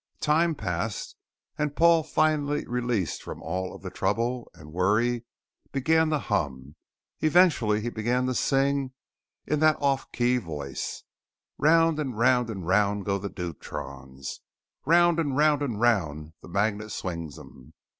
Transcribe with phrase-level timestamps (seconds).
[0.19, 1.15] Time passed,
[1.59, 5.25] and Paul, finally released from all of the trouble and worry,
[5.71, 6.75] began to hum.
[7.19, 8.93] Eventually he began to sing,
[9.45, 11.03] in that off key voice:
[11.61, 14.39] "_Round and round and round go the deuterons!
[14.87, 17.73] Round and round and round the magnet swings 'em!